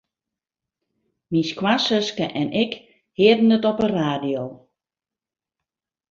Myn 1.31 1.45
skoansuske 1.51 2.25
en 2.41 2.49
ik 2.63 2.71
hearden 3.19 3.53
it 3.57 3.67
op 3.71 3.77
de 3.81 3.87
radio. 4.01 4.41